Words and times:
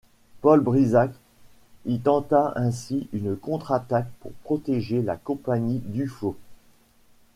Paul 0.41 0.61
Brisac 0.61 1.11
y 1.85 1.99
tenta 1.99 2.53
ainsi 2.55 3.07
une 3.13 3.35
contre-attaque 3.35 4.09
pour 4.21 4.31
protéger 4.43 5.03
la 5.03 5.15
Compagnie 5.15 5.77
Duffau. 5.77 6.35